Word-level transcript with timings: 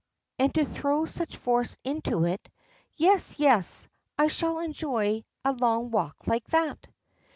And 0.39 0.51
to 0.55 0.65
throw 0.65 1.05
such 1.05 1.37
force 1.37 1.77
into 1.83 2.25
it. 2.25 2.49
Yes, 2.95 3.35
yes; 3.37 3.87
I 4.17 4.29
shall 4.29 4.57
enjoy 4.57 5.25
a 5.45 5.51
long 5.53 5.91
walk 5.91 6.25
like 6.25 6.47
that." 6.47 6.87